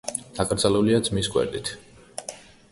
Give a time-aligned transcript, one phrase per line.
[0.37, 1.73] დაკრძალულია ძმის გვერდით.